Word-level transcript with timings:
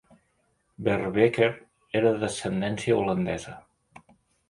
Verbeek 0.87 1.37
era 2.01 2.17
d'ascendència 2.25 3.01
holandesa. 3.03 3.59